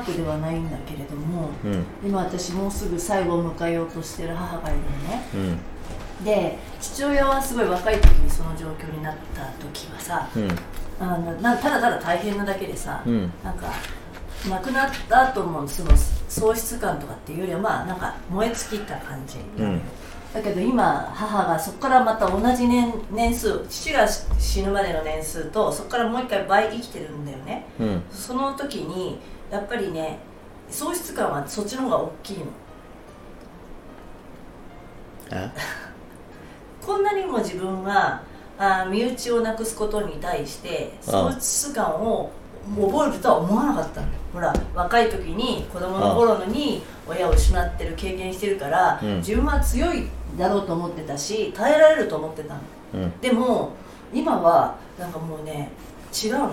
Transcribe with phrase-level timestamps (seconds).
[0.00, 1.84] ではないんだけれどもうん。
[2.04, 5.22] 今私もうすぐ最後を迎えようとしてる母がいるのね。
[6.20, 6.24] うん。
[6.24, 10.48] で父親はすごい若い時にその状況になった時はさうん。
[11.00, 13.32] あのなただただ大変なだけでさ、うん。
[13.42, 13.72] なんか
[14.48, 15.90] 亡くなった後もその
[16.28, 19.80] 喪失感とかっていうよりはまあなんか燃え尽きた感じ、うん。
[20.32, 27.66] だけど今母がそこからまた同じ年年数父が死ぬまでの年数とそこからもう一回倍生きてるんだよね。
[27.78, 28.02] うん。
[28.10, 29.18] その時に
[29.52, 30.18] やっぱりね
[30.70, 32.44] 喪失感はそっちの方が大きいの。
[35.30, 35.50] え？
[36.84, 38.22] こんなにも自分が
[38.58, 42.30] あー身内をなくすことに対して喪失感を
[42.80, 44.06] 覚えるとは思わなかったの。
[44.06, 49.16] よほら若い時に子供の頃のに親を失ってる経験してるから、うん。
[49.18, 50.08] 自分は強い
[50.38, 52.60] だろうと思ってたし耐えられると思ってたの。
[52.94, 53.20] うん。
[53.20, 53.72] でも
[54.14, 55.70] 今はなんかもうね
[56.24, 56.50] 違うのよ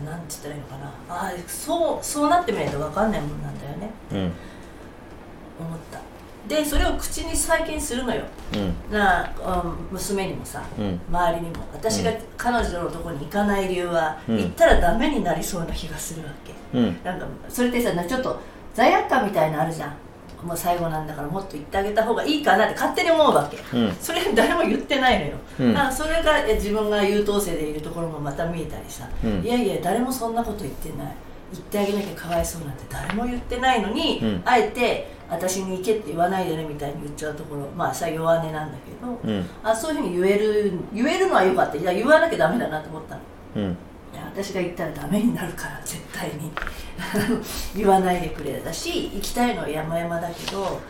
[0.00, 0.86] なんて言ったらいいのかな。
[1.08, 3.90] ああそうそうなってみないと分かんないもんなんだよね。
[4.12, 4.18] うん。
[4.18, 6.00] 思った。
[6.48, 8.22] でそれを口に再建するのよ。
[8.54, 8.92] うん。
[8.92, 11.00] なあ娘にもさうん。
[11.08, 11.56] 周りにも。
[11.72, 14.36] 私が彼女のとこに行かない理由は、うん。
[14.38, 16.78] 行ったらダメになりそうな気がするわけ。
[16.78, 16.98] うん。
[17.02, 18.38] なんかそれってさちょっと
[18.74, 19.94] 罪悪感みたいなのあるじゃん
[20.46, 23.58] もう最後なんだからもっと言ってあげた方がいいかなって勝手に思うわけ。
[23.76, 23.92] うん。
[24.00, 25.76] それ誰も言ってないのよ、うん。
[25.76, 29.40] あそれがえ自分が優等生でいるところもまた見えたりさ、うん。
[29.42, 31.14] いやいや誰もそんなこと言ってない。
[31.52, 34.42] 言ってあげなきゃかわいそうなんて誰も言ってないのに、うん。
[34.44, 37.68] あえて私に行けって言わないでねみたいに言っちゃうところ。
[37.76, 39.46] まあさ弱音なんだけど、うん。
[39.62, 41.76] あそういうふうに言える言えるのはよかった。
[41.76, 43.20] いや言わなきゃダメだなと思ったの。
[43.56, 43.62] うん。
[44.14, 46.50] いや私が言ったらダメになるから絶対に。
[47.76, 50.80] 言わないでくれだし行きたいのは山々だけど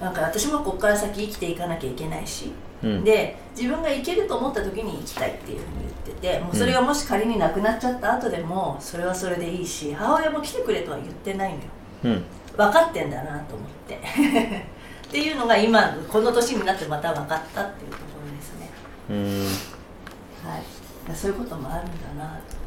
[0.00, 2.52] なんか私もここから先生きていかなきゃいけないし、
[2.82, 3.04] うん。
[3.04, 5.70] で自分が行けると思った時に行きたいっていうふうに
[6.04, 11.60] 言っててもうそれがもし仮になくなっちゃった後でもそれはそれでいいし母親も来てくれとは言ってないのよ。
[12.04, 12.24] うん。
[12.56, 13.94] 分かってんだなと思って。
[15.06, 18.70] っていうのが今この年になってまた分かったっていうところですね。
[19.10, 20.50] うん。
[20.50, 20.82] はい。
[21.14, 22.62] そういうこともあるんだなと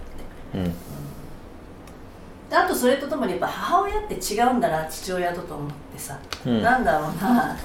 [0.56, 0.76] うん
[2.50, 6.62] であとそれとともにやっぱ母親って違うんだな父親とと思ってさ、うん。
[6.62, 7.58] なんだろうな。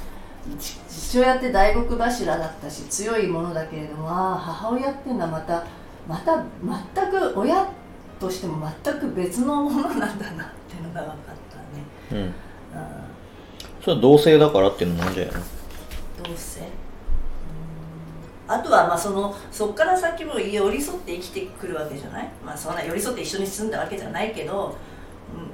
[0.58, 5.64] ち父親って大黒柱だったし強いものだけれどもああ母親っていうのはまた
[6.08, 6.42] また
[6.94, 7.68] 全く親
[8.18, 11.16] としても全く別のものなんだなっていうのが分かっ
[11.50, 12.18] たね、うん。
[12.18, 12.32] うん、
[13.82, 15.40] それは同性だからっていうのもんじゃないの？
[16.24, 16.60] どうせ
[18.52, 24.76] あとはまあそのそこから先も寄り添って生きてくるわけじゃない、まあ、そんな寄り添って一緒に住んだわけじゃないけど、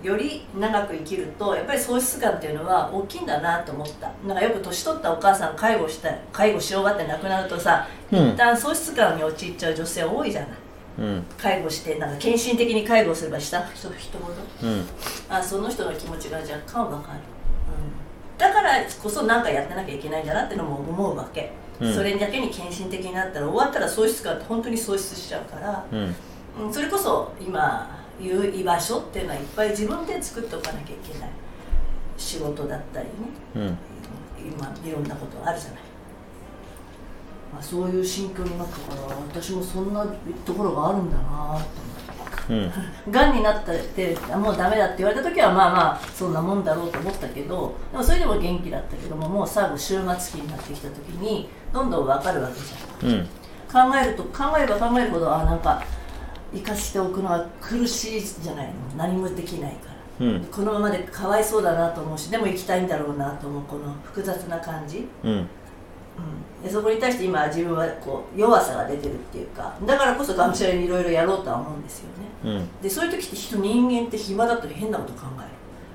[0.01, 4.11] うん、より長く生きるとやっぱり喪失感っていうのは大きいんだなと思った。
[4.27, 8.29] なんかよく年取ったお母さん介護した介護し終わって亡くなるとさ、うん。
[8.31, 10.51] 一旦喪失感に陥っちゃう女性多いじゃない？
[10.99, 11.25] うん。
[11.37, 14.85] 介護してなんか献身的に介護すればした人人ほどうん。
[15.29, 17.36] あその人の気持ちが若干わかる、うん、
[18.39, 21.95] だからこそ何かやってなきゃいけないんだなってのも思うわけ、うん。
[21.95, 26.15] それだけに献身的になったら終わったら喪失感って本当に喪失しちゃうから、うん。
[26.67, 31.31] うん、それこそ今言う居場所っていうのはいっぱい自分で作っておかなきゃいけない
[32.17, 33.13] 仕事だったりね。
[33.57, 33.79] うん。
[34.39, 35.81] 今いろんなことあるじゃない、
[37.53, 40.07] まあ、そういう心境になったから私もそんな
[40.45, 41.96] ところがあるんだなって。
[42.49, 42.73] うん。
[43.13, 53.21] がんになったってもうダメだって言われた時はまあまあそんなもんだろうと思ったけどでもそれでも元気だったけどももう最後終末期になってきた時にどんどん分かるわけじうん。
[53.77, 53.91] ゃん。
[53.91, 55.83] 考えると考えれば考えるほどあなんか
[56.55, 58.73] 生かしておくのは苦しいじゃないの。
[58.97, 59.89] 何もできないか
[60.21, 60.27] ら。
[60.27, 60.45] うん。
[60.45, 65.49] このままでかわいそうだなと思うしでも生きたいんだろうなと思うこの複雑な感じ、うん
[66.19, 72.07] うん、でそこに対して今自分はこう弱さが出てるっていうかだからこそがむしゃらにいろいろやろうとは思うんですよ
[72.45, 72.59] ね。
[72.59, 72.81] うん。
[72.81, 75.27] でそういう時って人人間って暇だと変なこと考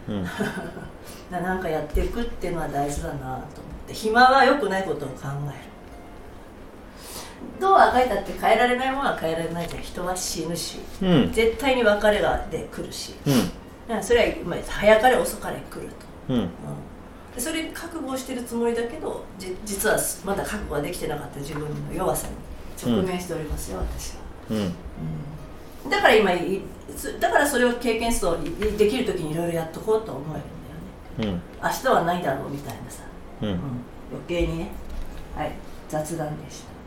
[0.07, 0.17] える。
[0.19, 0.23] うん。
[1.31, 3.39] ななんかやっていくっていうのは大事だなと思っ
[3.87, 5.71] て暇は良くないことを考える。
[7.59, 9.81] どうあがいたって変えられないものは変えられないじゃん。
[9.81, 11.31] 人は死ぬしうん。
[11.31, 13.15] 絶対に別れがで来るし。
[13.25, 13.31] う
[13.97, 14.03] ん。
[14.03, 15.89] それはまあ早かれ遅かれ来る
[16.27, 16.35] と、うん。
[16.38, 16.50] うん、で
[17.38, 22.33] それ覚悟してるつもりだけどじ実はまだ覚悟ができてなかった自分の弱さに
[22.94, 24.22] 直面しておりますよ、私は。
[24.50, 25.89] うん。
[25.89, 26.31] だから今
[27.19, 30.39] だからそれを経験するといできる時にいろいろやっとこうと思え
[31.19, 31.42] るんだよね。
[31.60, 31.63] うん。
[31.63, 33.04] 明日はないだろうみたいなさ、
[33.42, 33.48] うん。
[33.50, 33.60] うん、
[34.12, 34.72] 余計にね。
[35.36, 35.51] はい。
[35.88, 36.81] 雑談でした